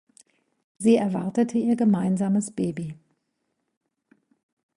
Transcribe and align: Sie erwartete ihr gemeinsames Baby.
Sie 0.79 0.95
erwartete 0.95 1.59
ihr 1.59 1.75
gemeinsames 1.75 2.49
Baby. 2.49 2.95